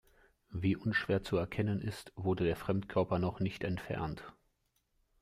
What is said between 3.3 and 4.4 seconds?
nicht entfernt.